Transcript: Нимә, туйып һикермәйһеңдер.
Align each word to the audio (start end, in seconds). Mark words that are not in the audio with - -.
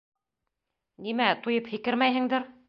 Нимә, 1.09 1.27
туйып 1.45 1.71
һикермәйһеңдер. 1.75 2.51